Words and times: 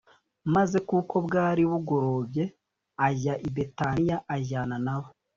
maze 0.55 0.77
kuko 0.89 1.15
bwari 1.25 1.61
bugorobye 1.71 2.43
ajya 3.07 3.33
i 3.47 3.49
Betaniya 3.55 4.17
ajyana 4.35 4.77
nabo 4.85 5.07